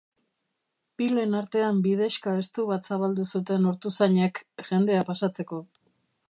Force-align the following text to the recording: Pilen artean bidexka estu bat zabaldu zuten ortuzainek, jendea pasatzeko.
Pilen 1.01 1.35
artean 1.39 1.83
bidexka 1.87 2.33
estu 2.45 2.65
bat 2.71 2.87
zabaldu 2.89 3.27
zuten 3.35 3.69
ortuzainek, 3.73 4.41
jendea 4.71 5.05
pasatzeko. 5.13 5.63